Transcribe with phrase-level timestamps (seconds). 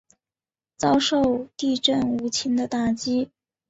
[0.77, 3.29] 遭受地震无情的打击